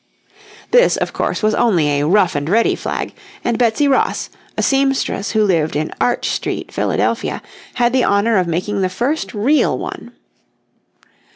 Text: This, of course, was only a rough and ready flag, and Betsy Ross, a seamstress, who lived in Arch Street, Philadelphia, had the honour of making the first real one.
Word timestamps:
This, 0.71 0.97
of 0.97 1.13
course, 1.13 1.43
was 1.43 1.53
only 1.53 1.87
a 1.99 2.07
rough 2.07 2.33
and 2.33 2.49
ready 2.49 2.73
flag, 2.73 3.13
and 3.43 3.55
Betsy 3.59 3.87
Ross, 3.87 4.31
a 4.57 4.63
seamstress, 4.63 5.33
who 5.33 5.43
lived 5.43 5.75
in 5.75 5.93
Arch 6.01 6.27
Street, 6.29 6.71
Philadelphia, 6.71 7.39
had 7.75 7.93
the 7.93 8.03
honour 8.05 8.37
of 8.39 8.47
making 8.47 8.81
the 8.81 8.89
first 8.89 9.31
real 9.35 9.77
one. 9.77 10.11